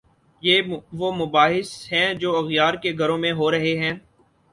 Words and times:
یہ 0.43 0.61
وہ 0.93 1.11
مباحث 1.15 1.71
ہیں 1.91 2.13
جو 2.13 2.35
اغیار 2.37 2.73
کے 2.73 2.93
گھروں 2.97 3.17
میں 3.17 3.31
ہو 3.31 3.51
رہے 3.51 3.77
ہیں؟ 3.77 3.93